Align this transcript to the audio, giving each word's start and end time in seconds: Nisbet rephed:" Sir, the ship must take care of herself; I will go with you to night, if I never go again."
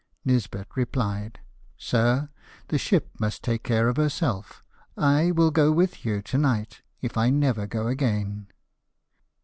Nisbet 0.25 0.67
rephed:" 0.69 1.35
Sir, 1.77 2.29
the 2.69 2.79
ship 2.79 3.11
must 3.19 3.43
take 3.43 3.61
care 3.61 3.87
of 3.87 3.97
herself; 3.97 4.63
I 4.97 5.29
will 5.29 5.51
go 5.51 5.71
with 5.71 6.03
you 6.03 6.23
to 6.23 6.39
night, 6.39 6.81
if 7.03 7.19
I 7.19 7.29
never 7.29 7.67
go 7.67 7.85
again." 7.85 8.47